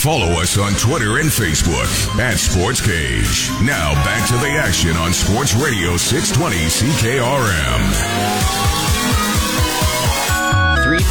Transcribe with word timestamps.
Follow 0.00 0.40
us 0.40 0.56
on 0.56 0.72
Twitter 0.80 1.18
and 1.18 1.28
Facebook 1.28 1.84
at 2.18 2.38
Sports 2.38 2.80
Cage. 2.80 3.50
Now 3.60 3.92
back 4.00 4.26
to 4.28 4.38
the 4.38 4.48
action 4.56 4.96
on 4.96 5.12
Sports 5.12 5.54
Radio 5.54 5.98
620 5.98 6.56
CKRM. 6.56 7.84
315 10.88 11.04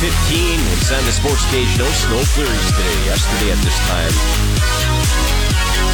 inside 0.73 1.05
the 1.05 1.13
sports 1.13 1.45
cage. 1.53 1.69
No 1.77 1.85
snow 1.85 2.17
flurries 2.33 2.71
today. 2.73 3.05
Yesterday 3.05 3.51
at 3.53 3.61
this 3.61 3.77
time, 3.85 4.13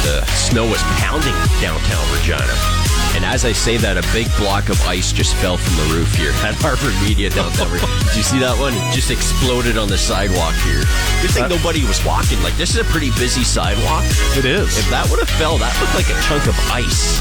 the 0.08 0.24
snow 0.32 0.64
was 0.64 0.80
pounding 0.96 1.36
downtown 1.60 2.00
Regina. 2.16 2.85
And 3.16 3.24
as 3.24 3.48
I 3.48 3.56
say 3.56 3.80
that, 3.80 3.96
a 3.96 4.04
big 4.12 4.28
block 4.36 4.68
of 4.68 4.76
ice 4.84 5.08
just 5.08 5.32
fell 5.40 5.56
from 5.56 5.72
the 5.80 5.88
roof 5.96 6.12
here 6.20 6.36
at 6.44 6.52
Harvard 6.60 6.92
Media 7.00 7.32
downtown. 7.32 7.72
Did 7.72 8.12
you 8.12 8.20
see 8.20 8.36
that 8.44 8.52
one? 8.60 8.76
It 8.76 8.92
just 8.92 9.08
exploded 9.08 9.80
on 9.80 9.88
the 9.88 9.96
sidewalk 9.96 10.52
here. 10.68 10.84
Good 11.24 11.32
thing 11.32 11.48
nobody 11.48 11.80
was 11.88 11.96
walking. 12.04 12.36
Like 12.44 12.52
this 12.60 12.76
is 12.76 12.84
a 12.84 12.88
pretty 12.92 13.08
busy 13.16 13.40
sidewalk. 13.40 14.04
It 14.36 14.44
is. 14.44 14.68
If 14.76 14.84
that 14.92 15.08
would 15.08 15.16
have 15.16 15.32
fell, 15.40 15.56
that 15.56 15.72
looked 15.80 15.96
like 15.96 16.12
a 16.12 16.18
chunk 16.28 16.44
of 16.44 16.52
ice. 16.68 17.16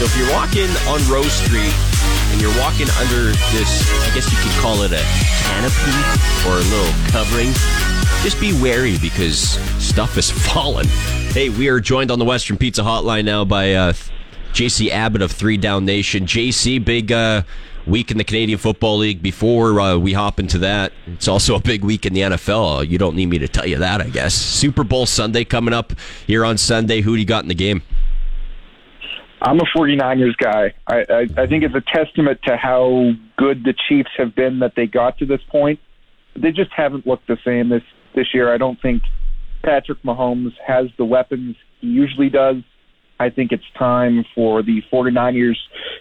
So 0.00 0.08
if 0.08 0.16
you're 0.16 0.32
walking 0.32 0.72
on 0.88 1.04
Rose 1.04 1.36
Street 1.36 1.76
and 2.32 2.40
you're 2.40 2.56
walking 2.56 2.88
under 2.96 3.36
this, 3.52 3.84
I 4.08 4.16
guess 4.16 4.32
you 4.32 4.40
could 4.40 4.56
call 4.64 4.88
it 4.88 4.96
a 4.96 5.04
canopy 5.52 6.00
or 6.48 6.56
a 6.56 6.66
little 6.72 6.92
covering, 7.12 7.52
just 8.24 8.40
be 8.40 8.56
wary 8.56 8.96
because 9.04 9.60
stuff 9.76 10.16
is 10.16 10.32
falling. 10.48 10.88
Hey, 11.36 11.52
we 11.52 11.68
are 11.68 11.76
joined 11.76 12.08
on 12.08 12.18
the 12.18 12.24
Western 12.24 12.56
Pizza 12.56 12.80
Hotline 12.80 13.28
now 13.28 13.44
by 13.44 13.76
uh, 13.76 13.92
JC 14.56 14.88
Abbott 14.88 15.20
of 15.20 15.30
Three 15.30 15.58
Down 15.58 15.84
Nation. 15.84 16.24
JC, 16.24 16.82
big 16.82 17.12
uh, 17.12 17.42
week 17.86 18.10
in 18.10 18.16
the 18.16 18.24
Canadian 18.24 18.58
Football 18.58 18.96
League. 18.96 19.22
Before 19.22 19.78
uh, 19.78 19.98
we 19.98 20.14
hop 20.14 20.40
into 20.40 20.56
that, 20.60 20.94
it's 21.06 21.28
also 21.28 21.56
a 21.56 21.60
big 21.60 21.84
week 21.84 22.06
in 22.06 22.14
the 22.14 22.22
NFL. 22.22 22.88
You 22.88 22.96
don't 22.96 23.14
need 23.14 23.26
me 23.26 23.36
to 23.36 23.48
tell 23.48 23.66
you 23.66 23.76
that, 23.76 24.00
I 24.00 24.08
guess. 24.08 24.32
Super 24.32 24.82
Bowl 24.82 25.04
Sunday 25.04 25.44
coming 25.44 25.74
up 25.74 25.92
here 26.26 26.42
on 26.42 26.56
Sunday. 26.56 27.02
Who 27.02 27.16
do 27.16 27.20
you 27.20 27.26
got 27.26 27.44
in 27.44 27.48
the 27.48 27.54
game? 27.54 27.82
I'm 29.42 29.60
a 29.60 29.64
49ers 29.76 30.38
guy. 30.38 30.72
I, 30.86 31.00
I, 31.00 31.42
I 31.42 31.46
think 31.46 31.62
it's 31.62 31.74
a 31.74 31.82
testament 31.94 32.40
to 32.44 32.56
how 32.56 33.10
good 33.36 33.62
the 33.62 33.74
Chiefs 33.90 34.08
have 34.16 34.34
been 34.34 34.60
that 34.60 34.72
they 34.74 34.86
got 34.86 35.18
to 35.18 35.26
this 35.26 35.42
point. 35.50 35.80
They 36.34 36.50
just 36.50 36.72
haven't 36.72 37.06
looked 37.06 37.26
the 37.26 37.36
same 37.44 37.68
this 37.68 37.82
this 38.14 38.32
year. 38.32 38.50
I 38.50 38.56
don't 38.56 38.80
think 38.80 39.02
Patrick 39.62 40.02
Mahomes 40.02 40.54
has 40.66 40.86
the 40.96 41.04
weapons 41.04 41.56
he 41.82 41.88
usually 41.88 42.30
does. 42.30 42.62
I 43.18 43.30
think 43.30 43.52
it's 43.52 43.64
time 43.78 44.24
for 44.34 44.62
the 44.62 44.82
49ers 44.92 45.56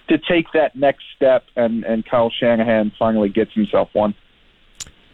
to 0.09 0.17
take 0.17 0.51
that 0.53 0.75
next 0.75 1.03
step, 1.15 1.45
and, 1.55 1.83
and 1.83 2.05
Kyle 2.05 2.29
Shanahan 2.29 2.91
finally 2.97 3.29
gets 3.29 3.53
himself 3.53 3.89
one. 3.93 4.15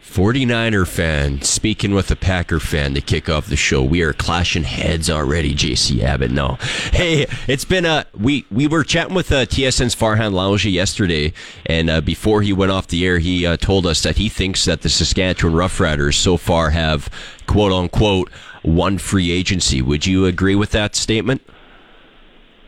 49er 0.02 0.86
fan 0.86 1.40
speaking 1.42 1.94
with 1.94 2.10
a 2.10 2.16
Packer 2.16 2.58
fan 2.58 2.92
to 2.94 3.00
kick 3.00 3.28
off 3.30 3.46
the 3.46 3.56
show. 3.56 3.82
We 3.84 4.02
are 4.02 4.12
clashing 4.12 4.64
heads 4.64 5.08
already, 5.08 5.54
JC 5.54 6.02
Abbott. 6.02 6.32
No. 6.32 6.58
Hey, 6.92 7.26
it's 7.46 7.64
been 7.64 7.86
a 7.86 8.04
we 8.12 8.44
we 8.50 8.66
were 8.66 8.82
chatting 8.82 9.14
with 9.14 9.30
uh, 9.30 9.46
TSN's 9.46 9.94
Farhan 9.94 10.32
Lalji 10.32 10.72
yesterday 10.72 11.32
and 11.66 11.88
uh, 11.88 12.00
before 12.00 12.42
he 12.42 12.52
went 12.52 12.72
off 12.72 12.88
the 12.88 13.06
air, 13.06 13.20
he 13.20 13.46
uh, 13.46 13.56
told 13.56 13.86
us 13.86 14.02
that 14.02 14.16
he 14.16 14.28
thinks 14.28 14.64
that 14.64 14.82
the 14.82 14.88
Saskatchewan 14.88 15.54
Roughriders 15.54 16.14
so 16.16 16.36
far 16.36 16.70
have 16.70 17.08
quote 17.46 17.72
unquote 17.72 18.28
won 18.64 18.98
free 18.98 19.30
agency. 19.30 19.80
Would 19.80 20.04
you 20.04 20.26
agree 20.26 20.56
with 20.56 20.72
that 20.72 20.96
statement? 20.96 21.42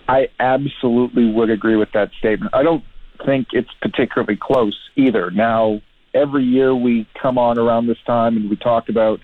I 0.09 0.28
absolutely 0.38 1.31
would 1.31 1.50
agree 1.50 1.76
with 1.76 1.92
that 1.92 2.10
statement. 2.19 2.54
I 2.54 2.62
don't 2.62 2.84
think 3.25 3.48
it's 3.53 3.70
particularly 3.81 4.37
close 4.37 4.78
either. 4.97 5.31
Now, 5.31 5.81
every 6.12 6.44
year 6.44 6.75
we 6.75 7.06
come 7.20 7.38
on 7.38 7.59
around 7.59 7.87
this 7.87 7.98
time 8.06 8.37
and 8.37 8.48
we 8.48 8.56
talk 8.56 8.88
about 8.88 9.20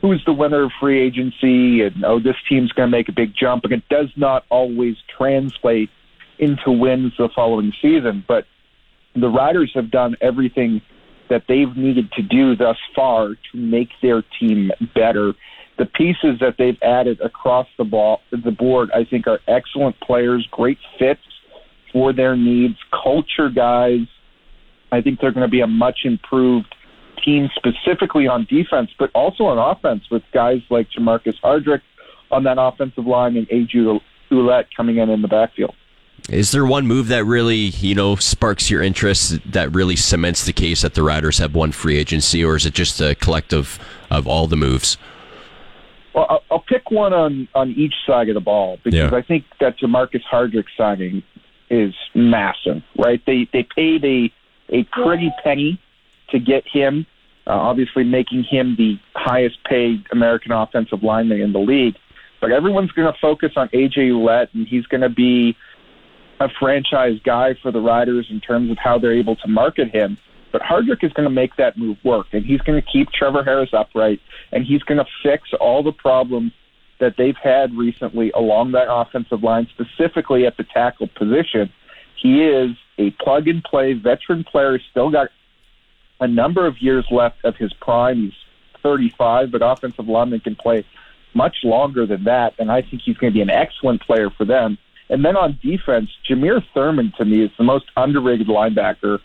who's 0.00 0.22
the 0.24 0.32
winner 0.32 0.64
of 0.64 0.72
free 0.80 1.00
agency 1.00 1.82
and 1.82 2.04
oh 2.04 2.18
this 2.18 2.36
team's 2.48 2.72
going 2.72 2.90
to 2.90 2.90
make 2.90 3.08
a 3.08 3.12
big 3.12 3.32
jump 3.38 3.64
and 3.64 3.72
it 3.72 3.88
does 3.88 4.08
not 4.16 4.44
always 4.48 4.96
translate 5.16 5.90
into 6.38 6.70
wins 6.70 7.12
the 7.18 7.28
following 7.34 7.72
season 7.80 8.24
but 8.26 8.46
the 9.14 9.28
riders 9.28 9.70
have 9.74 9.90
done 9.90 10.16
everything 10.20 10.80
that 11.28 11.44
they've 11.48 11.76
needed 11.76 12.10
to 12.12 12.22
do 12.22 12.56
thus 12.56 12.78
far 12.96 13.28
to 13.28 13.56
make 13.56 13.90
their 14.00 14.22
team 14.40 14.70
better 14.94 15.34
the 15.78 15.86
pieces 15.86 16.38
that 16.40 16.56
they've 16.58 16.80
added 16.82 17.20
across 17.20 17.66
the 17.78 17.84
ball 17.84 18.20
the 18.30 18.50
board 18.50 18.90
i 18.92 19.04
think 19.04 19.26
are 19.26 19.40
excellent 19.48 19.98
players 20.00 20.46
great 20.50 20.78
fits 20.98 21.20
for 21.92 22.12
their 22.12 22.36
needs 22.36 22.76
culture 23.02 23.48
guys 23.48 24.06
I 24.92 25.00
think 25.00 25.20
they're 25.20 25.32
going 25.32 25.46
to 25.46 25.50
be 25.50 25.62
a 25.62 25.66
much 25.66 26.00
improved 26.04 26.74
team, 27.24 27.48
specifically 27.56 28.28
on 28.28 28.46
defense, 28.48 28.90
but 28.98 29.10
also 29.14 29.44
on 29.44 29.58
offense 29.58 30.04
with 30.10 30.22
guys 30.32 30.60
like 30.70 30.88
Jamarcus 30.90 31.40
Hardrick 31.42 31.80
on 32.30 32.44
that 32.44 32.58
offensive 32.60 33.06
line 33.06 33.36
and 33.36 33.48
AJ 33.48 34.00
Ouellette 34.30 34.66
coming 34.76 34.98
in 34.98 35.08
in 35.08 35.22
the 35.22 35.28
backfield. 35.28 35.74
Is 36.28 36.52
there 36.52 36.64
one 36.64 36.86
move 36.86 37.08
that 37.08 37.24
really, 37.24 37.56
you 37.56 37.94
know, 37.94 38.14
sparks 38.16 38.70
your 38.70 38.82
interest 38.82 39.40
that 39.50 39.72
really 39.72 39.96
cements 39.96 40.44
the 40.44 40.52
case 40.52 40.82
that 40.82 40.94
the 40.94 41.02
Riders 41.02 41.38
have 41.38 41.54
won 41.54 41.72
free 41.72 41.96
agency, 41.96 42.44
or 42.44 42.54
is 42.54 42.64
it 42.64 42.74
just 42.74 43.00
a 43.00 43.14
collective 43.16 43.80
of 44.10 44.28
all 44.28 44.46
the 44.46 44.56
moves? 44.56 44.98
Well, 46.14 46.26
I'll, 46.28 46.42
I'll 46.50 46.60
pick 46.60 46.90
one 46.90 47.12
on 47.12 47.48
on 47.54 47.70
each 47.72 47.94
side 48.06 48.28
of 48.28 48.34
the 48.34 48.40
ball 48.40 48.78
because 48.82 49.10
Yeah. 49.10 49.16
I 49.16 49.22
think 49.22 49.44
that 49.60 49.78
Jamarcus 49.78 50.22
Hardrick 50.30 50.66
signing 50.76 51.22
is 51.70 51.94
massive, 52.14 52.82
right? 52.98 53.20
They 53.26 53.48
they 53.52 53.62
paid 53.74 54.04
a 54.04 54.32
a 54.68 54.84
pretty 54.84 55.32
penny 55.42 55.80
to 56.30 56.38
get 56.38 56.64
him, 56.66 57.06
uh, 57.46 57.50
obviously 57.50 58.04
making 58.04 58.44
him 58.44 58.74
the 58.76 58.98
highest 59.14 59.62
paid 59.64 60.04
American 60.12 60.52
offensive 60.52 61.02
lineman 61.02 61.40
in 61.40 61.52
the 61.52 61.58
league. 61.58 61.96
But 62.40 62.50
everyone's 62.50 62.90
going 62.92 63.10
to 63.12 63.18
focus 63.20 63.52
on 63.56 63.68
AJ 63.68 64.10
Ouellette, 64.10 64.48
and 64.54 64.66
he's 64.66 64.86
going 64.86 65.02
to 65.02 65.08
be 65.08 65.56
a 66.40 66.48
franchise 66.58 67.18
guy 67.24 67.54
for 67.62 67.70
the 67.70 67.80
Riders 67.80 68.26
in 68.30 68.40
terms 68.40 68.70
of 68.70 68.78
how 68.78 68.98
they're 68.98 69.12
able 69.12 69.36
to 69.36 69.48
market 69.48 69.94
him. 69.94 70.18
But 70.52 70.62
Hardrick 70.62 71.02
is 71.02 71.12
going 71.14 71.28
to 71.28 71.34
make 71.34 71.56
that 71.56 71.76
move 71.78 71.96
work, 72.04 72.26
and 72.32 72.44
he's 72.44 72.60
going 72.60 72.80
to 72.80 72.86
keep 72.86 73.10
Trevor 73.10 73.42
Harris 73.42 73.70
upright, 73.72 74.20
and 74.52 74.64
he's 74.64 74.82
going 74.82 74.98
to 74.98 75.06
fix 75.22 75.48
all 75.58 75.82
the 75.82 75.92
problems 75.92 76.52
that 77.00 77.16
they've 77.16 77.36
had 77.36 77.74
recently 77.74 78.30
along 78.32 78.72
that 78.72 78.92
offensive 78.92 79.42
line, 79.42 79.66
specifically 79.72 80.46
at 80.46 80.56
the 80.56 80.64
tackle 80.64 81.08
position. 81.08 81.72
He 82.16 82.44
is 82.44 82.76
a 82.98 83.10
plug 83.12 83.48
and 83.48 83.64
play 83.64 83.94
veteran 83.94 84.44
player, 84.44 84.78
still 84.90 85.10
got 85.10 85.28
a 86.20 86.28
number 86.28 86.66
of 86.66 86.80
years 86.80 87.06
left 87.10 87.44
of 87.44 87.56
his 87.56 87.72
prime. 87.72 88.22
He's 88.22 88.32
35, 88.82 89.50
but 89.50 89.62
offensive 89.62 90.06
lineman 90.06 90.40
can 90.40 90.54
play 90.54 90.84
much 91.34 91.56
longer 91.64 92.06
than 92.06 92.24
that, 92.24 92.54
and 92.58 92.70
I 92.70 92.82
think 92.82 93.02
he's 93.02 93.16
going 93.16 93.32
to 93.32 93.34
be 93.34 93.42
an 93.42 93.50
excellent 93.50 94.02
player 94.02 94.30
for 94.30 94.44
them. 94.44 94.78
And 95.08 95.24
then 95.24 95.36
on 95.36 95.58
defense, 95.62 96.10
Jameer 96.28 96.62
Thurman 96.74 97.12
to 97.18 97.24
me 97.24 97.42
is 97.42 97.50
the 97.58 97.64
most 97.64 97.86
underrated 97.96 98.46
linebacker 98.46 99.18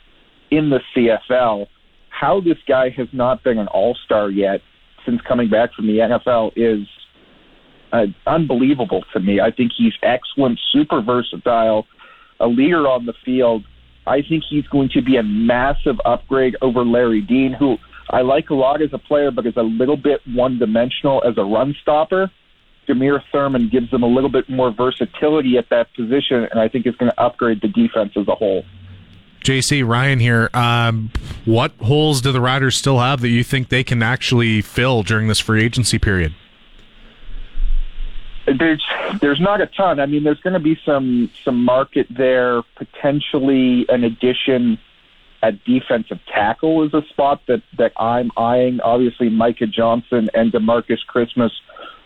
in 0.51 0.69
the 0.69 0.79
CFL. 0.95 1.67
How 2.09 2.41
this 2.41 2.57
guy 2.67 2.89
has 2.89 3.07
not 3.11 3.43
been 3.43 3.57
an 3.57 3.67
all 3.67 3.95
star 4.05 4.29
yet 4.29 4.61
since 5.05 5.21
coming 5.21 5.49
back 5.49 5.73
from 5.73 5.87
the 5.87 5.99
NFL 5.99 6.53
is 6.55 6.87
uh, 7.91 8.05
unbelievable 8.25 9.03
to 9.13 9.19
me. 9.19 9.39
I 9.39 9.51
think 9.51 9.71
he's 9.77 9.93
excellent, 10.03 10.59
super 10.71 11.01
versatile, 11.01 11.85
a 12.39 12.47
leader 12.47 12.87
on 12.87 13.05
the 13.05 13.13
field. 13.23 13.63
I 14.05 14.21
think 14.21 14.43
he's 14.49 14.67
going 14.67 14.89
to 14.93 15.01
be 15.01 15.17
a 15.17 15.23
massive 15.23 15.97
upgrade 16.05 16.55
over 16.61 16.83
Larry 16.83 17.21
Dean, 17.21 17.53
who 17.53 17.77
I 18.09 18.21
like 18.21 18.49
a 18.49 18.55
lot 18.55 18.81
as 18.81 18.89
a 18.93 18.97
player, 18.97 19.31
but 19.31 19.45
is 19.45 19.57
a 19.57 19.63
little 19.63 19.97
bit 19.97 20.21
one 20.27 20.59
dimensional 20.59 21.21
as 21.27 21.37
a 21.37 21.43
run 21.43 21.75
stopper. 21.81 22.31
Jameer 22.87 23.21
Thurman 23.31 23.69
gives 23.69 23.91
them 23.91 24.03
a 24.03 24.07
little 24.07 24.29
bit 24.29 24.49
more 24.49 24.71
versatility 24.71 25.57
at 25.57 25.69
that 25.69 25.93
position, 25.93 26.47
and 26.49 26.59
I 26.59 26.69
think 26.69 26.87
is 26.87 26.95
going 26.95 27.11
to 27.11 27.21
upgrade 27.21 27.61
the 27.61 27.67
defense 27.67 28.13
as 28.15 28.27
a 28.29 28.35
whole. 28.35 28.63
JC 29.47 29.87
Ryan 29.87 30.19
here. 30.19 30.49
Um, 30.53 31.09
what 31.45 31.71
holes 31.81 32.19
do 32.19 32.33
the 32.33 32.41
Riders 32.41 32.75
still 32.75 32.99
have 32.99 33.21
that 33.21 33.29
you 33.29 33.45
think 33.45 33.69
they 33.69 33.83
can 33.83 34.03
actually 34.03 34.61
fill 34.61 35.03
during 35.03 35.29
this 35.29 35.39
free 35.39 35.63
agency 35.63 35.97
period? 35.97 36.35
There's 38.45 38.83
there's 39.21 39.39
not 39.39 39.61
a 39.61 39.67
ton. 39.67 40.01
I 40.01 40.05
mean, 40.05 40.23
there's 40.25 40.39
going 40.41 40.53
to 40.53 40.59
be 40.59 40.77
some 40.85 41.31
some 41.45 41.63
market 41.63 42.07
there, 42.09 42.61
potentially 42.75 43.85
an 43.87 44.03
addition 44.03 44.79
at 45.43 45.63
defensive 45.63 46.19
tackle 46.27 46.83
is 46.83 46.93
a 46.93 47.03
spot 47.09 47.41
that, 47.47 47.61
that 47.77 47.93
I'm 47.95 48.31
eyeing. 48.35 48.81
Obviously, 48.81 49.29
Micah 49.29 49.67
Johnson 49.67 50.29
and 50.33 50.51
Demarcus 50.51 51.05
Christmas 51.05 51.53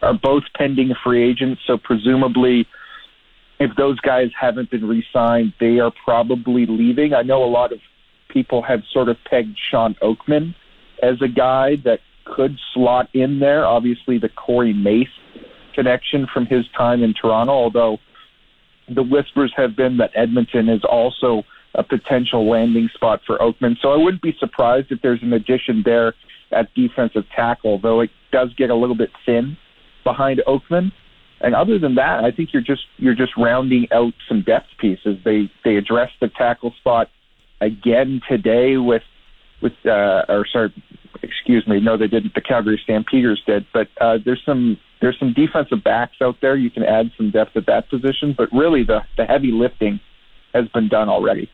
are 0.01 0.13
both 0.13 0.43
pending 0.55 0.93
free 1.03 1.23
agents, 1.23 1.61
so 1.65 1.77
presumably, 1.77 2.67
if 3.61 3.75
those 3.77 3.99
guys 3.99 4.29
haven't 4.39 4.71
been 4.71 4.87
re-signed, 4.87 5.53
they 5.59 5.77
are 5.77 5.91
probably 6.03 6.65
leaving. 6.65 7.13
I 7.13 7.21
know 7.21 7.43
a 7.43 7.45
lot 7.45 7.71
of 7.71 7.79
people 8.29 8.63
have 8.63 8.79
sort 8.91 9.07
of 9.07 9.17
pegged 9.29 9.55
Shawn 9.69 9.95
Oakman 10.01 10.55
as 11.03 11.21
a 11.21 11.27
guy 11.27 11.75
that 11.83 11.99
could 12.25 12.57
slot 12.73 13.07
in 13.13 13.39
there. 13.39 13.63
Obviously, 13.63 14.17
the 14.17 14.29
Corey 14.29 14.73
Mace 14.73 15.07
connection 15.75 16.25
from 16.33 16.47
his 16.47 16.65
time 16.75 17.03
in 17.03 17.13
Toronto, 17.13 17.51
although 17.51 17.99
the 18.89 19.03
whispers 19.03 19.53
have 19.55 19.75
been 19.75 19.97
that 19.97 20.09
Edmonton 20.15 20.67
is 20.67 20.81
also 20.83 21.43
a 21.75 21.83
potential 21.83 22.49
landing 22.49 22.89
spot 22.95 23.21
for 23.27 23.37
Oakman. 23.37 23.75
So 23.79 23.91
I 23.91 23.95
wouldn't 23.95 24.23
be 24.23 24.35
surprised 24.39 24.87
if 24.89 25.03
there's 25.03 25.21
an 25.21 25.33
addition 25.33 25.83
there 25.85 26.15
at 26.51 26.73
defensive 26.73 27.25
tackle, 27.35 27.79
though 27.79 28.01
it 28.01 28.09
does 28.31 28.49
get 28.57 28.71
a 28.71 28.75
little 28.75 28.97
bit 28.97 29.11
thin 29.23 29.55
behind 30.03 30.41
Oakman. 30.47 30.91
And 31.43 31.55
other 31.55 31.79
than 31.79 31.95
that, 31.95 32.23
I 32.23 32.31
think 32.31 32.53
you're 32.53 32.61
just 32.61 32.83
you're 32.97 33.15
just 33.15 33.33
rounding 33.37 33.87
out 33.91 34.13
some 34.27 34.43
depth 34.43 34.67
pieces. 34.79 35.17
They 35.25 35.51
they 35.63 35.75
addressed 35.75 36.13
the 36.21 36.27
tackle 36.27 36.73
spot 36.79 37.09
again 37.59 38.21
today 38.29 38.77
with 38.77 39.03
with 39.61 39.73
uh, 39.85 40.23
or 40.29 40.45
sorry, 40.51 40.73
excuse 41.23 41.67
me, 41.67 41.79
no, 41.79 41.97
they 41.97 42.07
didn't. 42.07 42.35
The 42.35 42.41
Calgary 42.41 42.79
Stampeders 42.83 43.41
did, 43.45 43.65
but 43.73 43.87
uh, 43.99 44.17
there's 44.23 44.41
some 44.45 44.77
there's 45.01 45.17
some 45.19 45.33
defensive 45.33 45.83
backs 45.83 46.17
out 46.21 46.35
there. 46.41 46.55
You 46.55 46.69
can 46.69 46.83
add 46.83 47.11
some 47.17 47.31
depth 47.31 47.57
at 47.57 47.65
that 47.65 47.89
position, 47.89 48.35
but 48.37 48.49
really 48.51 48.83
the 48.83 49.01
the 49.17 49.25
heavy 49.25 49.51
lifting 49.51 49.99
has 50.53 50.67
been 50.69 50.89
done 50.89 51.09
already. 51.09 51.49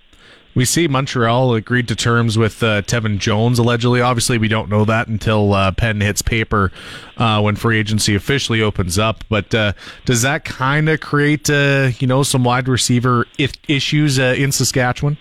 We 0.55 0.65
see 0.65 0.87
Montreal 0.87 1.53
agreed 1.53 1.87
to 1.89 1.95
terms 1.95 2.37
with 2.37 2.63
uh, 2.63 2.81
Tevin 2.81 3.19
Jones 3.19 3.59
allegedly. 3.59 4.01
Obviously, 4.01 4.39
we 4.39 4.47
don't 4.47 4.69
know 4.69 4.85
that 4.85 5.07
until 5.07 5.53
uh, 5.53 5.71
pen 5.71 6.01
hits 6.01 6.23
paper 6.23 6.71
uh, 7.17 7.41
when 7.41 7.55
free 7.55 7.77
agency 7.77 8.15
officially 8.15 8.61
opens 8.61 8.97
up. 8.97 9.23
But 9.29 9.53
uh, 9.53 9.73
does 10.05 10.23
that 10.23 10.45
kind 10.45 10.89
of 10.89 10.99
create 10.99 11.47
uh, 11.49 11.91
you 11.99 12.07
know 12.07 12.23
some 12.23 12.43
wide 12.43 12.67
receiver 12.67 13.27
if- 13.37 13.53
issues 13.67 14.17
uh, 14.17 14.33
in 14.35 14.51
Saskatchewan? 14.51 15.17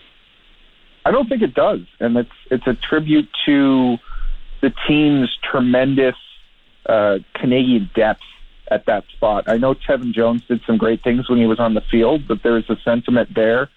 I 1.04 1.10
don't 1.10 1.28
think 1.28 1.42
it 1.42 1.54
does, 1.54 1.80
and 2.00 2.16
it's 2.16 2.30
it's 2.50 2.66
a 2.66 2.74
tribute 2.74 3.28
to 3.44 3.98
the 4.62 4.72
team's 4.88 5.30
tremendous 5.50 6.16
Canadian 7.34 7.90
depth 7.94 8.22
at 8.70 8.86
that 8.86 9.04
spot. 9.14 9.44
I 9.48 9.58
know 9.58 9.74
Tevin 9.74 10.12
Jones 10.12 10.42
did 10.48 10.60
some 10.66 10.76
great 10.76 11.02
things 11.02 11.28
when 11.28 11.38
he 11.38 11.46
was 11.46 11.60
on 11.60 11.74
the 11.74 11.82
field, 11.82 12.26
but 12.26 12.42
there's 12.42 12.68
a 12.70 12.76
sentiment 12.84 13.34
there 13.34 13.68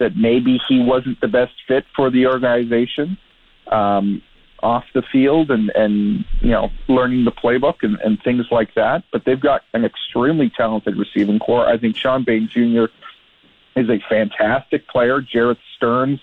that 0.00 0.16
maybe 0.16 0.58
he 0.68 0.82
wasn't 0.82 1.20
the 1.20 1.28
best 1.28 1.52
fit 1.68 1.84
for 1.94 2.10
the 2.10 2.26
organization 2.26 3.16
um, 3.70 4.20
off 4.62 4.84
the 4.94 5.02
field 5.12 5.50
and, 5.50 5.70
and 5.70 6.24
you 6.40 6.50
know 6.50 6.70
learning 6.88 7.24
the 7.24 7.32
playbook 7.32 7.76
and, 7.82 7.98
and 8.00 8.20
things 8.22 8.46
like 8.50 8.74
that. 8.74 9.04
But 9.12 9.24
they've 9.24 9.40
got 9.40 9.62
an 9.72 9.84
extremely 9.84 10.50
talented 10.50 10.96
receiving 10.96 11.38
corps. 11.38 11.68
I 11.68 11.78
think 11.78 11.96
Shawn 11.96 12.24
Bane 12.24 12.48
Jr. 12.48 12.86
is 13.76 13.88
a 13.88 14.00
fantastic 14.08 14.88
player. 14.88 15.20
Jerreth 15.22 15.58
Sterns 15.76 16.20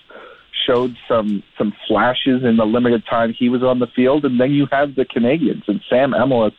showed 0.65 0.97
some 1.07 1.44
some 1.57 1.73
flashes 1.88 2.44
in 2.44 2.57
the 2.57 2.65
limited 2.65 3.06
time 3.06 3.33
he 3.33 3.47
was 3.47 3.63
on 3.63 3.80
the 3.80 3.88
field, 3.88 4.25
and 4.25 4.39
then 4.39 4.51
you 4.51 4.68
have 4.71 4.95
the 4.95 5.06
Canadians 5.06 5.63
and 5.68 5.81
Sam 5.89 6.13
Emilus 6.13 6.53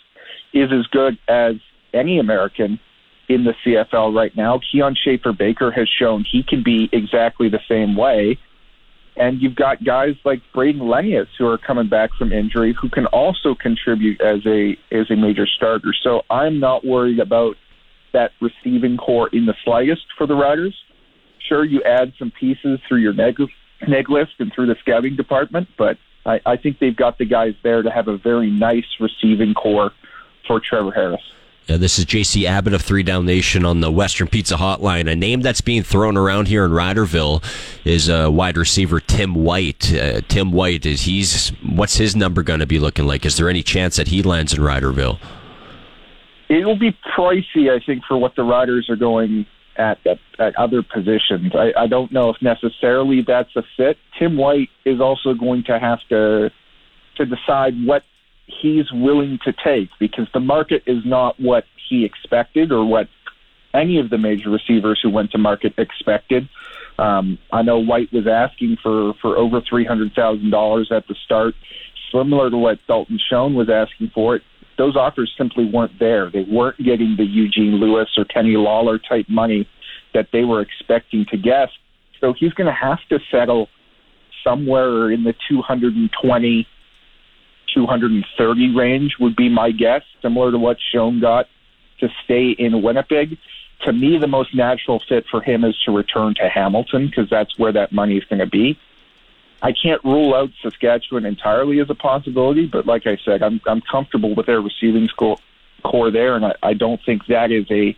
is 0.53 0.73
as 0.73 0.87
good 0.87 1.19
as 1.29 1.57
any 1.93 2.19
American 2.19 2.81
in 3.29 3.45
the 3.45 3.55
CFL 3.65 4.15
right 4.15 4.35
now. 4.37 4.59
Kian 4.59 4.97
Schaffer-Baker 4.97 5.71
has 5.71 5.89
shown 5.89 6.25
he 6.25 6.43
can 6.43 6.63
be 6.63 6.89
exactly 6.93 7.49
the 7.49 7.61
same 7.69 7.95
way. 7.95 8.39
And 9.17 9.43
you've 9.43 9.57
got 9.57 9.83
guys 9.83 10.15
like 10.25 10.43
Brayden 10.55 10.81
Lenius 10.81 11.27
who 11.37 11.47
are 11.49 11.59
coming 11.59 11.89
back 11.89 12.11
from 12.17 12.33
injury 12.33 12.73
who 12.81 12.89
can 12.89 13.07
also 13.07 13.55
contribute 13.55 14.21
as 14.21 14.47
a 14.47 14.77
as 14.93 15.11
a 15.11 15.17
major 15.17 15.47
starter. 15.47 15.93
So 16.05 16.23
I'm 16.31 16.61
not 16.61 16.85
worried 16.85 17.19
about 17.19 17.57
that 18.13 18.31
receiving 18.41 18.97
corps 18.97 19.29
in 19.33 19.47
the 19.47 19.55
slightest 19.65 20.07
for 20.17 20.27
the 20.27 20.37
Riders. 20.37 20.75
Sure, 21.49 21.65
you 21.65 21.83
add 21.83 22.13
some 22.19 22.31
pieces 22.31 22.79
through 22.87 22.99
your 22.99 23.13
neg, 23.13 23.39
neg 23.87 24.09
list 24.09 24.33
and 24.39 24.53
through 24.53 24.67
the 24.67 24.77
scouting 24.81 25.17
department, 25.17 25.69
but 25.77 25.99
I, 26.25 26.41
I 26.47 26.57
think 26.57 26.79
they've 26.79 26.97
got 26.97 27.19
the 27.19 27.25
guys 27.25 27.55
there 27.63 27.83
to 27.83 27.91
have 27.91 28.07
a 28.09 28.17
very 28.17 28.51
nice 28.51 28.87
receiving 29.01 29.55
corps 29.55 29.93
for 30.47 30.61
Trevor 30.61 30.93
Harris. 30.93 31.23
Uh, 31.69 31.77
this 31.77 31.99
is 31.99 32.07
JC 32.07 32.45
Abbott 32.45 32.73
of 32.73 32.81
Three 32.81 33.03
Down 33.03 33.27
Nation 33.27 33.67
on 33.67 33.81
the 33.81 33.91
Western 33.91 34.27
Pizza 34.27 34.57
Hotline. 34.57 35.11
A 35.11 35.15
name 35.15 35.43
that's 35.43 35.61
being 35.61 35.83
thrown 35.83 36.17
around 36.17 36.49
here 36.49 36.65
in 36.65 36.71
Riderville 36.71 37.45
is 37.85 38.09
uh, 38.09 38.31
wide 38.33 38.57
receiver 38.57 39.01
Tim 39.01 39.35
White. 39.35 39.93
Uh, 39.93 40.23
Tim 40.29 40.51
White 40.51 40.87
is 40.87 41.03
he's 41.03 41.51
what's 41.63 41.97
his 41.97 42.17
number 42.17 42.43
going 42.43 42.61
to 42.61 42.67
be 42.67 42.79
looking 42.79 43.07
like? 43.07 43.27
Is 43.27 43.37
there 43.37 43.51
any 43.51 43.63
chance 43.63 43.97
that 43.97 44.09
he 44.09 44.23
lands 44.23 44.55
in 44.55 44.61
Riderville? 44.61 45.19
It 46.49 46.65
will 46.65 46.79
be 46.79 46.97
pricey, 47.15 47.71
I 47.71 47.85
think, 47.85 48.03
for 48.09 48.17
what 48.17 48.35
the 48.35 48.45
Riders 48.45 48.89
are 48.89 48.97
going 48.97 49.45
at 49.77 49.99
at, 50.07 50.19
at 50.39 50.57
other 50.57 50.83
positions. 50.83 51.53
I, 51.55 51.73
I 51.77 51.87
don't 51.87 52.11
know 52.11 52.31
if 52.31 52.41
necessarily 52.41 53.23
that's 53.27 53.55
a 53.57 53.63
fit. 53.77 53.99
Tim 54.19 54.39
White 54.39 54.71
is 54.87 55.03
also 55.03 55.35
going 55.35 55.65
to 55.65 55.79
have 55.79 55.99
to 56.09 56.51
to 57.17 57.27
decide 57.27 57.75
what 57.85 58.05
he's 58.49 58.91
willing 58.93 59.39
to 59.45 59.53
take 59.53 59.91
because 60.01 60.27
the 60.33 60.41
market 60.41 60.83
is 60.87 61.05
not 61.05 61.39
what 61.39 61.65
he 61.89 62.05
expected 62.05 62.73
or 62.73 62.85
what 62.85 63.09
any 63.75 63.99
of 63.99 64.11
the 64.11 64.19
major 64.19 64.51
receivers 64.51 64.99
who 65.03 65.11
went 65.11 65.31
to 65.33 65.39
market 65.39 65.75
expected. 65.79 66.49
Um, 66.99 67.39
I 67.53 67.63
know 67.63 67.79
White 67.79 68.13
was 68.13 68.27
asking 68.27 68.79
for, 68.83 69.13
for 69.21 69.37
over 69.37 69.61
$300,000 69.61 70.91
at 70.91 71.07
the 71.07 71.15
start, 71.25 71.55
similar 72.13 72.51
to 72.51 72.57
what 72.57 72.79
Dalton 72.89 73.21
Schoen 73.29 73.55
was 73.55 73.69
asking 73.71 74.11
for. 74.15 74.37
It. 74.37 74.43
Those 74.79 74.97
offers 74.97 75.33
simply 75.37 75.65
weren't 75.65 75.99
there. 75.99 76.31
They 76.31 76.43
weren't 76.43 76.79
getting 76.79 77.17
the 77.17 77.25
Eugene 77.25 77.77
Lewis 77.77 78.09
or 78.17 78.25
Kenny 78.25 78.57
Lawler 78.57 78.99
type 78.99 79.27
money 79.29 79.69
that 80.15 80.29
they 80.33 80.45
were 80.45 80.61
expecting 80.61 81.27
to 81.31 81.37
get. 81.37 81.69
So 82.21 82.33
he's 82.33 82.53
going 82.55 82.67
to 82.67 82.73
have 82.73 82.99
to 83.11 83.19
settle 83.31 83.69
somewhere 84.43 85.11
in 85.11 85.25
the 85.25 85.35
220 85.49 86.67
230 87.75 88.75
range 88.75 89.17
would 89.19 89.37
be 89.37 89.49
my 89.49 89.71
guess, 89.71 90.03
similar 90.23 90.51
to 90.51 90.59
what 90.59 90.79
Schoen 90.81 91.21
got 91.21 91.49
to 92.01 92.09
stay 92.25 92.51
in 92.51 92.83
Winnipeg. 92.83 93.39
To 93.83 93.93
me, 93.93 94.19
the 94.19 94.27
most 94.27 94.55
natural 94.55 95.01
fit 95.09 95.27
for 95.31 95.41
him 95.41 95.65
is 95.65 95.77
to 95.85 95.93
return 95.93 96.35
to 96.37 96.49
Hamilton 96.49 97.07
because 97.07 97.31
that's 97.31 97.59
where 97.59 97.73
that 97.73 97.93
money 97.93 98.17
is 98.17 98.25
going 98.25 98.41
to 98.41 98.47
be. 98.47 98.79
I 99.61 99.73
can't 99.73 100.03
rule 100.05 100.35
out 100.35 100.51
Saskatchewan 100.63 101.27
entirely 101.27 101.81
as 101.81 101.91
a 101.91 101.95
possibility, 101.95 102.67
but 102.67 102.87
like 102.87 103.07
I 103.07 103.17
said, 103.25 103.43
I'm 103.43 103.61
I'm 103.67 103.81
comfortable 103.81 104.35
with 104.35 104.47
their 104.47 104.61
receiving 104.61 105.09
score, 105.09 105.37
corps 105.83 106.13
there, 106.13 106.37
and 106.37 106.45
I, 106.45 106.55
I 106.63 106.75
don't 106.75 107.01
think 107.05 107.27
that 107.27 107.51
is 107.51 107.67
a 107.71 107.97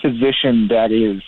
position 0.00 0.68
that 0.68 0.90
is 0.90 1.22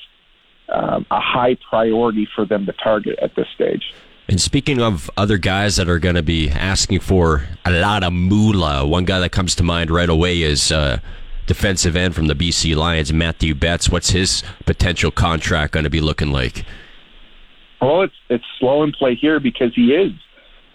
um, 0.69 1.07
a 1.11 1.21
high 1.21 1.57
priority 1.69 2.29
for 2.35 2.45
them 2.45 2.67
to 2.67 2.73
target 2.73 3.19
at 3.21 3.35
this 3.37 3.47
stage. 3.55 3.93
And 4.31 4.41
speaking 4.41 4.81
of 4.81 5.11
other 5.17 5.39
guys 5.39 5.75
that 5.75 5.89
are 5.89 5.99
going 5.99 6.15
to 6.15 6.23
be 6.23 6.51
asking 6.51 7.01
for 7.01 7.49
a 7.65 7.73
lot 7.73 8.05
of 8.05 8.13
moolah, 8.13 8.87
one 8.87 9.05
guy 9.05 9.19
that 9.19 9.33
comes 9.33 9.57
to 9.57 9.65
mind 9.65 9.91
right 9.91 10.09
away 10.09 10.43
is 10.43 10.71
uh, 10.71 11.01
defensive 11.49 11.97
end 11.97 12.15
from 12.15 12.29
the 12.29 12.37
BC 12.37 12.77
Lions, 12.77 13.13
Matthew 13.13 13.57
Betts. 13.57 13.91
What's 13.91 14.11
his 14.11 14.45
potential 14.67 15.11
contract 15.11 15.73
going 15.73 15.83
to 15.83 15.91
be 15.91 16.01
looking 16.01 16.31
like? 16.31 16.65
Well, 17.83 18.03
it's 18.03 18.15
it's 18.29 18.45
slow 18.61 18.85
and 18.85 18.93
play 18.93 19.17
here 19.17 19.41
because 19.41 19.75
he 19.75 19.95
is 19.95 20.13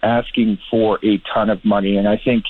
asking 0.04 0.60
for 0.70 1.00
a 1.02 1.20
ton 1.34 1.50
of 1.50 1.64
money, 1.64 1.96
and 1.96 2.10
I 2.10 2.18
think 2.18 2.44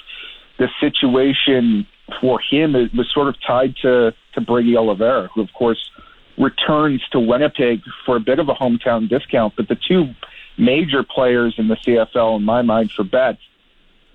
the 0.58 0.70
situation 0.80 1.86
for 2.20 2.40
him 2.40 2.74
was 2.74 3.08
sort 3.14 3.28
of 3.28 3.36
tied 3.46 3.76
to 3.84 4.12
to 4.34 4.42
Brady 4.42 4.76
Oliveira, 4.76 5.30
who 5.36 5.42
of 5.42 5.54
course 5.54 5.92
returns 6.40 7.04
to 7.12 7.20
Winnipeg 7.20 7.82
for 8.08 8.16
a 8.16 8.20
bit 8.20 8.40
of 8.40 8.50
a 8.50 8.56
hometown 8.56 9.08
discount, 9.08 9.54
but 9.56 9.68
the 9.68 9.78
two 9.88 10.16
major 10.58 11.04
players 11.04 11.56
in 11.58 11.68
the 11.68 11.76
CFL, 11.76 12.38
in 12.38 12.44
my 12.44 12.62
mind, 12.62 12.92
for 12.92 13.04
Betts 13.04 13.42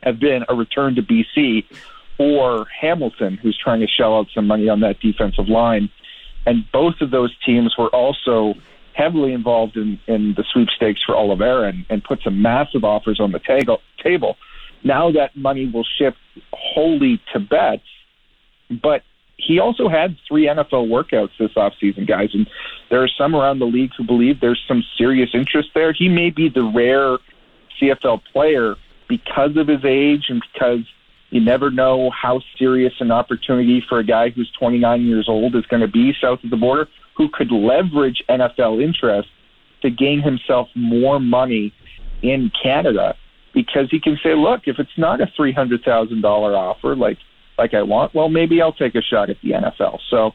have 0.03 0.19
been 0.19 0.45
a 0.49 0.55
return 0.55 0.95
to 0.95 1.03
BC 1.03 1.65
or 2.19 2.67
Hamilton, 2.67 3.37
who's 3.37 3.59
trying 3.59 3.81
to 3.81 3.87
shell 3.87 4.17
out 4.17 4.27
some 4.35 4.47
money 4.47 4.69
on 4.69 4.81
that 4.81 5.01
defensive 5.01 5.49
line. 5.49 5.91
And 6.47 6.65
both 6.73 7.01
of 7.01 7.11
those 7.11 7.35
teams 7.45 7.75
were 7.79 7.89
also 7.89 8.55
heavily 8.95 9.33
involved 9.33 9.77
in, 9.77 9.99
in 10.07 10.35
the 10.37 10.45
sweepstakes 10.53 11.01
for 11.05 11.17
Oliveira 11.17 11.69
and, 11.69 11.87
and 11.89 12.05
put 12.05 12.23
some 12.23 12.43
massive 12.43 12.85
offers 12.85 13.21
on 13.21 13.33
the 13.33 13.39
table. 13.39 13.81
table. 14.03 14.37
Now 14.83 15.11
that 15.13 15.37
money 15.37 15.67
will 15.67 15.87
shift 15.99 16.17
wholly 16.53 17.21
to 17.33 17.41
Betts, 17.41 17.83
but 18.83 19.03
he 19.37 19.59
also 19.59 19.89
had 19.89 20.17
three 20.29 20.47
NFL 20.47 20.89
workouts 20.89 21.31
this 21.39 21.53
offseason, 21.53 22.07
guys, 22.07 22.31
and 22.35 22.47
there 22.91 23.03
are 23.03 23.09
some 23.17 23.35
around 23.35 23.61
the 23.61 23.67
league 23.67 23.93
who 23.97 24.05
believe 24.05 24.41
there's 24.41 24.63
some 24.67 24.85
serious 24.99 25.31
interest 25.33 25.71
there. 25.75 25.93
He 25.93 26.09
may 26.09 26.31
be 26.31 26.49
the 26.49 26.65
rare 26.65 27.19
CFL 27.81 28.21
player 28.33 28.75
because 29.09 29.57
of 29.57 29.69
his 29.69 29.85
age 29.85 30.25
and 30.29 30.43
because 30.53 30.81
you 31.31 31.41
never 31.41 31.71
know 31.71 32.11
how 32.11 32.41
serious 32.59 32.93
an 33.01 33.13
opportunity 33.13 33.83
for 33.89 34.01
a 34.01 34.05
guy 34.05 34.31
who's 34.31 34.51
29 34.59 35.03
years 35.03 35.29
old 35.29 35.55
is 35.55 35.65
going 35.67 35.81
to 35.81 35.89
be 35.89 36.13
south 36.21 36.43
of 36.43 36.51
the 36.51 36.57
border, 36.57 36.89
who 37.17 37.29
could 37.33 37.53
leverage 37.53 38.23
NFL 38.29 38.83
interest 38.83 39.29
to 39.83 39.91
gain 39.91 40.21
himself 40.21 40.69
more 40.75 41.21
money 41.21 41.73
in 42.23 42.51
Canada 42.61 43.15
because 43.55 43.89
he 43.91 44.01
can 44.01 44.19
say, 44.23 44.35
look, 44.35 44.63
if 44.67 44.79
it's 44.79 44.97
not 44.97 45.21
a 45.21 45.27
three 45.37 45.53
hundred 45.53 45.83
thousand 45.85 46.21
dollar 46.23 46.57
offer 46.57 46.97
like 46.97 47.19
like 47.57 47.75
I 47.75 47.83
want, 47.83 48.15
well, 48.15 48.29
maybe 48.29 48.61
I'll 48.61 48.73
take 48.73 48.95
a 48.95 49.03
shot 49.03 49.31
at 49.31 49.37
the 49.43 49.51
NFL. 49.51 49.99
So 50.09 50.33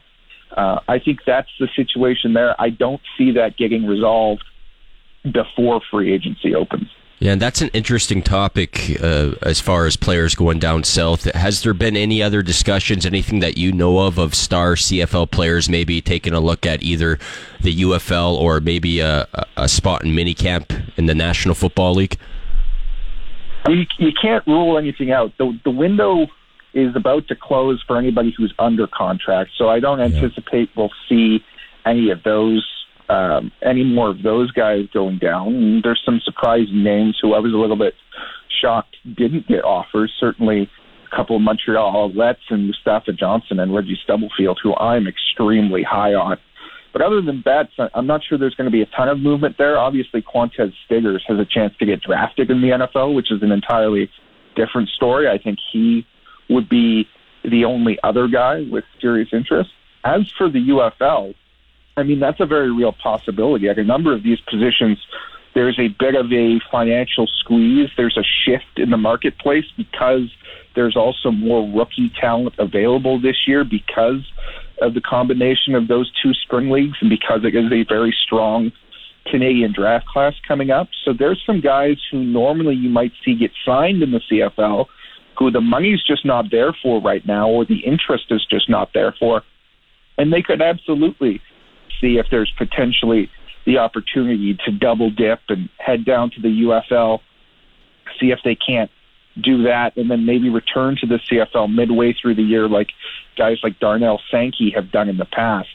uh, 0.52 0.80
I 0.88 0.98
think 0.98 1.20
that's 1.26 1.50
the 1.58 1.68
situation 1.74 2.32
there. 2.32 2.60
I 2.60 2.70
don't 2.70 3.00
see 3.16 3.32
that 3.32 3.56
getting 3.56 3.86
resolved 3.86 4.44
before 5.24 5.80
free 5.90 6.12
agency 6.12 6.54
opens. 6.54 6.88
Yeah, 7.18 7.32
and 7.32 7.40
that's 7.40 7.62
an 7.62 7.70
interesting 7.72 8.22
topic 8.22 9.00
uh, 9.02 9.32
as 9.40 9.58
far 9.58 9.86
as 9.86 9.96
players 9.96 10.34
going 10.34 10.58
down 10.58 10.84
south. 10.84 11.24
Has 11.24 11.62
there 11.62 11.72
been 11.72 11.96
any 11.96 12.22
other 12.22 12.42
discussions, 12.42 13.06
anything 13.06 13.40
that 13.40 13.56
you 13.56 13.72
know 13.72 14.00
of, 14.00 14.18
of 14.18 14.34
star 14.34 14.74
CFL 14.74 15.30
players 15.30 15.70
maybe 15.70 16.02
taking 16.02 16.34
a 16.34 16.40
look 16.40 16.66
at 16.66 16.82
either 16.82 17.18
the 17.62 17.74
UFL 17.80 18.34
or 18.34 18.60
maybe 18.60 19.00
a, 19.00 19.26
a 19.56 19.66
spot 19.66 20.04
in 20.04 20.10
minicamp 20.10 20.92
in 20.98 21.06
the 21.06 21.14
National 21.14 21.54
Football 21.54 21.94
League? 21.94 22.18
You, 23.66 23.86
you 23.98 24.12
can't 24.20 24.46
rule 24.46 24.76
anything 24.76 25.10
out. 25.10 25.32
The, 25.38 25.58
the 25.64 25.70
window 25.70 26.26
is 26.76 26.94
about 26.94 27.26
to 27.28 27.34
close 27.34 27.82
for 27.86 27.96
anybody 27.96 28.34
who's 28.36 28.52
under 28.58 28.86
contract, 28.86 29.50
so 29.56 29.68
I 29.68 29.80
don't 29.80 30.00
anticipate 30.00 30.68
we'll 30.76 30.90
see 31.08 31.38
any 31.86 32.10
of 32.10 32.22
those 32.22 32.64
um, 33.08 33.52
any 33.62 33.84
more 33.84 34.10
of 34.10 34.22
those 34.22 34.50
guys 34.50 34.86
going 34.92 35.18
down. 35.18 35.80
There's 35.82 36.02
some 36.04 36.20
surprising 36.24 36.82
names 36.82 37.16
who 37.22 37.34
I 37.34 37.38
was 37.38 37.52
a 37.52 37.56
little 37.56 37.76
bit 37.76 37.94
shocked 38.60 38.96
didn't 39.16 39.46
get 39.46 39.64
offers. 39.64 40.12
Certainly, 40.18 40.68
a 41.12 41.16
couple 41.16 41.36
of 41.36 41.42
Montreal 41.42 42.10
Alouettes 42.10 42.50
and 42.50 42.66
Mustafa 42.66 43.12
Johnson 43.12 43.60
and 43.60 43.74
Reggie 43.74 43.98
Stubblefield, 44.02 44.58
who 44.62 44.74
I'm 44.74 45.06
extremely 45.06 45.84
high 45.84 46.14
on. 46.14 46.36
But 46.92 47.02
other 47.02 47.20
than 47.20 47.42
that, 47.44 47.68
I'm 47.94 48.06
not 48.06 48.22
sure 48.26 48.38
there's 48.38 48.54
going 48.54 48.70
to 48.70 48.72
be 48.72 48.82
a 48.82 48.86
ton 48.86 49.08
of 49.08 49.20
movement 49.20 49.56
there. 49.58 49.78
Obviously, 49.78 50.22
Qwan'tez 50.22 50.72
Stiggers 50.90 51.20
has 51.28 51.38
a 51.38 51.44
chance 51.44 51.74
to 51.78 51.86
get 51.86 52.02
drafted 52.02 52.50
in 52.50 52.60
the 52.60 52.68
NFL, 52.68 53.14
which 53.14 53.30
is 53.30 53.42
an 53.42 53.52
entirely 53.52 54.10
different 54.56 54.88
story. 54.88 55.28
I 55.28 55.38
think 55.38 55.58
he 55.72 56.06
would 56.48 56.68
be 56.68 57.08
the 57.44 57.64
only 57.64 57.98
other 58.02 58.28
guy 58.28 58.66
with 58.70 58.84
serious 59.00 59.28
interest. 59.32 59.70
As 60.04 60.30
for 60.36 60.48
the 60.48 60.68
UFL, 60.68 61.34
I 61.96 62.02
mean, 62.02 62.20
that's 62.20 62.40
a 62.40 62.46
very 62.46 62.70
real 62.70 62.92
possibility. 62.92 63.68
At 63.68 63.78
a 63.78 63.84
number 63.84 64.12
of 64.12 64.22
these 64.22 64.40
positions, 64.40 64.98
there's 65.54 65.78
a 65.78 65.88
bit 65.88 66.14
of 66.14 66.30
a 66.32 66.60
financial 66.70 67.26
squeeze. 67.26 67.88
There's 67.96 68.18
a 68.18 68.24
shift 68.44 68.78
in 68.78 68.90
the 68.90 68.98
marketplace 68.98 69.64
because 69.76 70.30
there's 70.74 70.96
also 70.96 71.30
more 71.30 71.66
rookie 71.66 72.12
talent 72.20 72.54
available 72.58 73.18
this 73.18 73.48
year 73.48 73.64
because 73.64 74.30
of 74.82 74.92
the 74.92 75.00
combination 75.00 75.74
of 75.74 75.88
those 75.88 76.12
two 76.22 76.34
spring 76.34 76.68
leagues 76.68 76.98
and 77.00 77.08
because 77.08 77.40
it 77.44 77.54
is 77.54 77.72
a 77.72 77.84
very 77.84 78.14
strong 78.24 78.70
Canadian 79.24 79.72
draft 79.72 80.06
class 80.06 80.34
coming 80.46 80.70
up. 80.70 80.88
So 81.04 81.12
there's 81.12 81.42
some 81.46 81.60
guys 81.60 81.96
who 82.10 82.22
normally 82.22 82.74
you 82.76 82.90
might 82.90 83.12
see 83.24 83.34
get 83.34 83.52
signed 83.64 84.02
in 84.02 84.12
the 84.12 84.20
CFL 84.30 84.86
who 85.38 85.50
the 85.50 85.60
money's 85.60 86.02
just 86.02 86.24
not 86.24 86.50
there 86.50 86.74
for 86.82 87.00
right 87.00 87.24
now 87.26 87.48
or 87.48 87.64
the 87.64 87.80
interest 87.80 88.26
is 88.30 88.44
just 88.48 88.68
not 88.68 88.90
there 88.94 89.14
for. 89.18 89.42
And 90.18 90.32
they 90.32 90.42
could 90.42 90.62
absolutely 90.62 91.40
see 92.00 92.18
if 92.18 92.26
there's 92.30 92.52
potentially 92.56 93.30
the 93.64 93.78
opportunity 93.78 94.56
to 94.64 94.70
double 94.72 95.10
dip 95.10 95.40
and 95.48 95.68
head 95.78 96.04
down 96.04 96.30
to 96.30 96.40
the 96.40 96.48
UFL, 96.48 97.20
see 98.20 98.30
if 98.30 98.38
they 98.44 98.54
can't 98.54 98.90
do 99.42 99.64
that, 99.64 99.96
and 99.96 100.10
then 100.10 100.24
maybe 100.24 100.48
return 100.48 100.96
to 101.00 101.06
the 101.06 101.16
CFL 101.16 101.74
midway 101.74 102.14
through 102.14 102.36
the 102.36 102.42
year, 102.42 102.68
like 102.68 102.88
guys 103.36 103.58
like 103.62 103.78
Darnell 103.78 104.20
Sankey 104.30 104.72
have 104.74 104.90
done 104.90 105.08
in 105.08 105.18
the 105.18 105.26
past. 105.26 105.68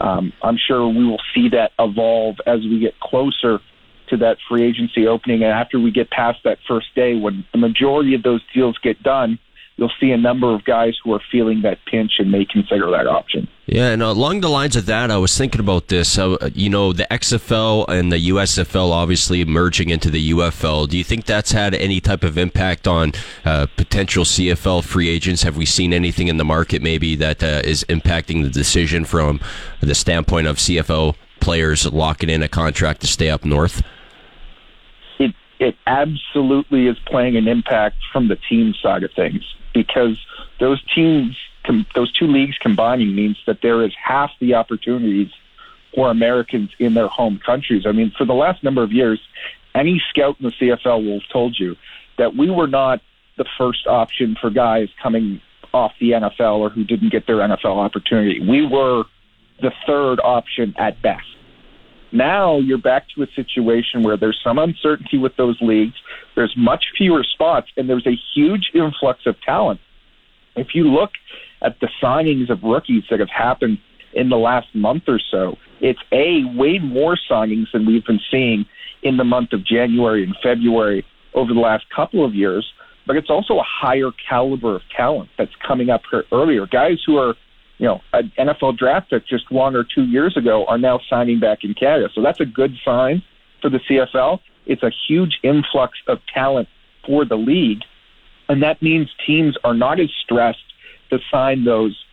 Um, 0.00 0.32
I'm 0.42 0.56
sure 0.56 0.88
we 0.88 1.04
will 1.04 1.20
see 1.34 1.50
that 1.50 1.72
evolve 1.78 2.36
as 2.46 2.60
we 2.60 2.80
get 2.80 2.98
closer 3.00 3.60
to 4.12 4.16
that 4.18 4.38
free 4.48 4.62
agency 4.64 5.06
opening, 5.06 5.42
and 5.42 5.52
after 5.52 5.78
we 5.78 5.90
get 5.90 6.10
past 6.10 6.38
that 6.44 6.58
first 6.66 6.94
day, 6.94 7.14
when 7.14 7.44
the 7.52 7.58
majority 7.58 8.14
of 8.14 8.22
those 8.22 8.40
deals 8.54 8.78
get 8.78 9.02
done 9.02 9.38
you'll 9.76 9.90
see 10.00 10.10
a 10.10 10.16
number 10.16 10.54
of 10.54 10.64
guys 10.64 10.96
who 11.02 11.12
are 11.12 11.20
feeling 11.30 11.62
that 11.62 11.78
pinch 11.86 12.12
and 12.18 12.30
may 12.30 12.44
consider 12.44 12.90
that 12.90 13.06
option. 13.06 13.48
Yeah, 13.66 13.88
and 13.88 14.02
along 14.02 14.40
the 14.40 14.48
lines 14.48 14.76
of 14.76 14.86
that, 14.86 15.10
I 15.10 15.16
was 15.16 15.36
thinking 15.36 15.60
about 15.60 15.88
this. 15.88 16.18
Uh, 16.18 16.50
you 16.54 16.68
know, 16.68 16.92
the 16.92 17.06
XFL 17.10 17.88
and 17.88 18.12
the 18.12 18.28
USFL 18.28 18.90
obviously 18.90 19.44
merging 19.44 19.90
into 19.90 20.10
the 20.10 20.30
UFL. 20.30 20.88
Do 20.88 20.98
you 20.98 21.04
think 21.04 21.24
that's 21.24 21.52
had 21.52 21.74
any 21.74 22.00
type 22.00 22.22
of 22.22 22.36
impact 22.36 22.86
on 22.86 23.12
uh, 23.44 23.66
potential 23.76 24.24
CFL 24.24 24.84
free 24.84 25.08
agents? 25.08 25.42
Have 25.42 25.56
we 25.56 25.66
seen 25.66 25.92
anything 25.92 26.28
in 26.28 26.36
the 26.36 26.44
market 26.44 26.82
maybe 26.82 27.14
that 27.16 27.42
uh, 27.42 27.62
is 27.64 27.84
impacting 27.84 28.42
the 28.42 28.50
decision 28.50 29.04
from 29.04 29.40
the 29.80 29.94
standpoint 29.94 30.46
of 30.46 30.56
CFL 30.58 31.14
players 31.40 31.90
locking 31.90 32.30
in 32.30 32.42
a 32.42 32.48
contract 32.48 33.00
to 33.00 33.06
stay 33.06 33.30
up 33.30 33.44
north? 33.44 33.82
It 35.62 35.76
absolutely 35.86 36.88
is 36.88 36.98
playing 37.06 37.36
an 37.36 37.46
impact 37.46 37.98
from 38.12 38.26
the 38.26 38.34
team 38.34 38.74
side 38.82 39.04
of 39.04 39.12
things 39.14 39.44
because 39.72 40.18
those 40.58 40.82
teams, 40.92 41.36
those 41.94 42.10
two 42.10 42.26
leagues 42.26 42.58
combining 42.58 43.14
means 43.14 43.36
that 43.46 43.58
there 43.62 43.84
is 43.84 43.92
half 43.94 44.32
the 44.40 44.54
opportunities 44.54 45.28
for 45.94 46.10
Americans 46.10 46.70
in 46.80 46.94
their 46.94 47.06
home 47.06 47.38
countries. 47.46 47.84
I 47.86 47.92
mean, 47.92 48.10
for 48.18 48.24
the 48.24 48.34
last 48.34 48.64
number 48.64 48.82
of 48.82 48.90
years, 48.90 49.20
any 49.72 50.02
scout 50.10 50.34
in 50.40 50.46
the 50.46 50.50
CFL 50.50 51.06
will 51.06 51.20
have 51.20 51.28
told 51.32 51.56
you 51.56 51.76
that 52.18 52.34
we 52.34 52.50
were 52.50 52.66
not 52.66 53.00
the 53.38 53.46
first 53.56 53.86
option 53.86 54.36
for 54.40 54.50
guys 54.50 54.88
coming 55.00 55.40
off 55.72 55.92
the 56.00 56.10
NFL 56.10 56.58
or 56.58 56.70
who 56.70 56.82
didn't 56.82 57.12
get 57.12 57.28
their 57.28 57.36
NFL 57.36 57.78
opportunity. 57.78 58.40
We 58.40 58.66
were 58.66 59.04
the 59.60 59.70
third 59.86 60.18
option 60.24 60.74
at 60.76 61.00
best. 61.02 61.22
Now 62.12 62.58
you're 62.58 62.78
back 62.78 63.06
to 63.14 63.22
a 63.22 63.26
situation 63.34 64.02
where 64.02 64.18
there's 64.18 64.38
some 64.44 64.58
uncertainty 64.58 65.16
with 65.16 65.34
those 65.36 65.56
leagues. 65.60 65.94
There's 66.34 66.52
much 66.56 66.84
fewer 66.96 67.24
spots, 67.24 67.68
and 67.76 67.88
there's 67.88 68.06
a 68.06 68.18
huge 68.34 68.70
influx 68.74 69.20
of 69.26 69.40
talent. 69.40 69.80
If 70.54 70.74
you 70.74 70.84
look 70.84 71.12
at 71.62 71.80
the 71.80 71.88
signings 72.02 72.50
of 72.50 72.62
rookies 72.62 73.04
that 73.10 73.20
have 73.20 73.30
happened 73.30 73.78
in 74.12 74.28
the 74.28 74.36
last 74.36 74.66
month 74.74 75.04
or 75.08 75.18
so, 75.30 75.56
it's 75.80 76.00
a 76.12 76.44
way 76.54 76.78
more 76.78 77.16
signings 77.30 77.72
than 77.72 77.86
we've 77.86 78.04
been 78.04 78.20
seeing 78.30 78.66
in 79.02 79.16
the 79.16 79.24
month 79.24 79.52
of 79.54 79.64
January 79.64 80.22
and 80.22 80.36
February 80.42 81.04
over 81.34 81.54
the 81.54 81.60
last 81.60 81.84
couple 81.94 82.24
of 82.24 82.34
years. 82.34 82.70
But 83.06 83.16
it's 83.16 83.30
also 83.30 83.58
a 83.58 83.64
higher 83.64 84.10
caliber 84.28 84.76
of 84.76 84.82
talent 84.94 85.30
that's 85.38 85.54
coming 85.66 85.88
up 85.88 86.02
earlier. 86.30 86.66
Guys 86.66 86.98
who 87.06 87.16
are 87.16 87.34
you 87.82 87.88
know, 87.88 88.00
an 88.12 88.30
NFL 88.38 88.78
draft 88.78 89.10
pick 89.10 89.26
just 89.26 89.50
one 89.50 89.74
or 89.74 89.82
two 89.82 90.04
years 90.04 90.36
ago 90.36 90.64
are 90.66 90.78
now 90.78 91.00
signing 91.10 91.40
back 91.40 91.64
in 91.64 91.74
Canada. 91.74 92.08
So 92.14 92.22
that's 92.22 92.38
a 92.38 92.44
good 92.44 92.76
sign 92.84 93.24
for 93.60 93.70
the 93.70 93.80
CFL. 93.80 94.38
It's 94.66 94.84
a 94.84 94.92
huge 95.08 95.40
influx 95.42 95.98
of 96.06 96.20
talent 96.32 96.68
for 97.04 97.24
the 97.24 97.34
league. 97.34 97.80
And 98.48 98.62
that 98.62 98.82
means 98.82 99.10
teams 99.26 99.56
are 99.64 99.74
not 99.74 99.98
as 99.98 100.10
stressed 100.22 100.62
to 101.10 101.18
sign 101.28 101.64
those 101.64 102.04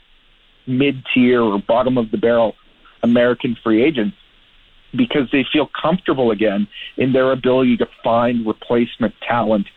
mid 0.65 1.03
tier 1.13 1.43
or 1.43 1.59
bottom 1.59 1.99
of 1.99 2.09
the 2.09 2.17
barrel 2.17 2.55
American 3.03 3.55
free 3.63 3.83
agents 3.83 4.17
because 4.95 5.29
they 5.31 5.45
feel 5.53 5.69
comfortable 5.79 6.31
again 6.31 6.67
in 6.97 7.13
their 7.13 7.31
ability 7.31 7.77
to 7.77 7.87
find 8.03 8.47
replacement 8.47 9.13
talent 9.21 9.67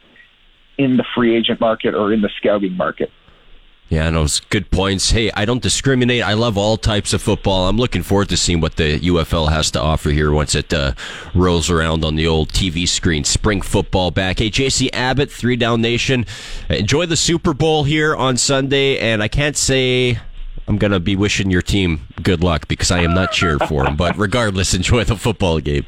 in 0.78 0.96
the 0.96 1.04
free 1.14 1.36
agent 1.36 1.60
market 1.60 1.94
or 1.94 2.14
in 2.14 2.22
the 2.22 2.30
scouting 2.38 2.78
market. 2.78 3.10
Yeah, 3.92 4.10
those 4.10 4.40
good 4.40 4.70
points. 4.70 5.10
Hey, 5.10 5.30
I 5.32 5.44
don't 5.44 5.60
discriminate. 5.60 6.22
I 6.22 6.32
love 6.32 6.56
all 6.56 6.78
types 6.78 7.12
of 7.12 7.20
football. 7.20 7.68
I'm 7.68 7.76
looking 7.76 8.02
forward 8.02 8.30
to 8.30 8.38
seeing 8.38 8.58
what 8.58 8.76
the 8.76 8.98
UFL 8.98 9.50
has 9.50 9.70
to 9.72 9.82
offer 9.82 10.08
here 10.08 10.32
once 10.32 10.54
it 10.54 10.72
uh, 10.72 10.94
rolls 11.34 11.68
around 11.68 12.02
on 12.02 12.16
the 12.16 12.26
old 12.26 12.48
TV 12.54 12.88
screen. 12.88 13.22
Spring 13.22 13.60
football 13.60 14.10
back. 14.10 14.38
Hey, 14.38 14.48
JC 14.48 14.88
Abbott, 14.94 15.30
Three 15.30 15.56
Down 15.56 15.82
Nation. 15.82 16.24
Enjoy 16.70 17.04
the 17.04 17.18
Super 17.18 17.52
Bowl 17.52 17.84
here 17.84 18.16
on 18.16 18.38
Sunday, 18.38 18.98
and 18.98 19.22
I 19.22 19.28
can't 19.28 19.58
say 19.58 20.18
I'm 20.66 20.78
going 20.78 20.92
to 20.92 21.00
be 21.00 21.14
wishing 21.14 21.50
your 21.50 21.60
team 21.60 22.08
good 22.22 22.42
luck 22.42 22.68
because 22.68 22.90
I 22.90 23.00
am 23.00 23.12
not 23.12 23.32
cheering 23.32 23.58
for 23.58 23.84
them. 23.84 23.96
But 23.96 24.16
regardless, 24.16 24.72
enjoy 24.82 25.04
the 25.04 25.16
football 25.16 25.60
game. 25.60 25.84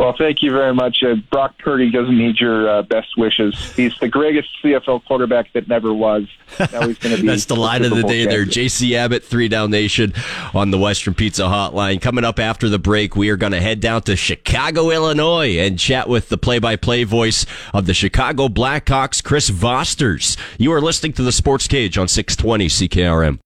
Well, 0.00 0.14
thank 0.16 0.42
you 0.42 0.50
very 0.50 0.72
much. 0.72 1.02
Uh, 1.02 1.16
Brock 1.30 1.58
Purdy 1.58 1.90
doesn't 1.90 2.16
need 2.16 2.40
your 2.40 2.66
uh, 2.66 2.80
best 2.80 3.18
wishes. 3.18 3.54
He's 3.76 3.94
the 3.98 4.08
greatest 4.08 4.48
CFL 4.64 5.04
quarterback 5.04 5.52
that 5.52 5.68
never 5.68 5.92
was. 5.92 6.26
Now 6.58 6.88
he's 6.88 6.96
going 6.96 7.14
to 7.16 7.20
be. 7.20 7.26
That's 7.26 7.44
the 7.44 7.54
line 7.54 7.84
of 7.84 7.90
the 7.94 8.02
day 8.04 8.24
there. 8.24 8.46
JC 8.46 8.94
Abbott, 8.94 9.22
Three 9.22 9.48
Down 9.48 9.70
Nation 9.70 10.14
on 10.54 10.70
the 10.70 10.78
Western 10.78 11.12
Pizza 11.12 11.42
Hotline. 11.42 12.00
Coming 12.00 12.24
up 12.24 12.38
after 12.38 12.70
the 12.70 12.78
break, 12.78 13.14
we 13.14 13.28
are 13.28 13.36
going 13.36 13.52
to 13.52 13.60
head 13.60 13.80
down 13.80 14.00
to 14.04 14.16
Chicago, 14.16 14.88
Illinois, 14.88 15.58
and 15.58 15.78
chat 15.78 16.08
with 16.08 16.30
the 16.30 16.38
play-by-play 16.38 17.04
voice 17.04 17.44
of 17.74 17.84
the 17.84 17.92
Chicago 17.92 18.48
Blackhawks, 18.48 19.22
Chris 19.22 19.50
Vosters. 19.50 20.38
You 20.56 20.72
are 20.72 20.80
listening 20.80 21.12
to 21.12 21.22
the 21.22 21.30
Sports 21.30 21.68
Cage 21.68 21.98
on 21.98 22.08
620 22.08 22.68
CKRM. 22.68 23.38